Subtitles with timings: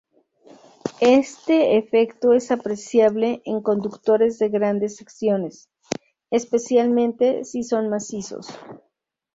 [0.99, 5.69] Este efecto es apreciable en conductores de grandes secciones,
[6.31, 8.47] especialmente si son macizos.